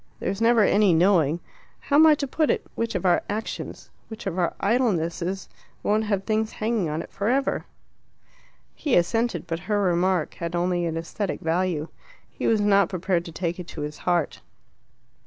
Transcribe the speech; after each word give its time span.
There's 0.19 0.41
never 0.41 0.63
any 0.63 0.95
knowing 0.95 1.39
(how 1.79 1.97
am 1.97 2.07
I 2.07 2.15
to 2.15 2.25
put 2.27 2.49
it?) 2.49 2.65
which 2.73 2.95
of 2.95 3.05
our 3.05 3.21
actions, 3.29 3.91
which 4.07 4.25
of 4.25 4.39
our 4.39 4.55
idlenesses 4.59 5.47
won't 5.83 6.05
have 6.05 6.23
things 6.23 6.53
hanging 6.53 6.89
on 6.89 7.03
it 7.03 7.11
for 7.11 7.29
ever." 7.29 7.65
He 8.73 8.95
assented, 8.95 9.45
but 9.45 9.59
her 9.69 9.79
remark 9.79 10.33
had 10.33 10.55
only 10.55 10.85
an 10.87 10.97
aesthetic 10.97 11.39
value. 11.39 11.87
He 12.27 12.47
was 12.47 12.61
not 12.61 12.89
prepared 12.89 13.25
to 13.25 13.31
take 13.31 13.59
it 13.59 13.67
to 13.67 13.81
his 13.81 13.99
heart. 13.99 14.41